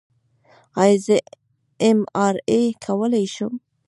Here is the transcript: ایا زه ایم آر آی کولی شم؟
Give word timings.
ایا 0.81 0.97
زه 1.05 1.17
ایم 1.83 1.99
آر 2.25 2.35
آی 2.55 2.63
کولی 2.83 3.25
شم؟ 3.33 3.53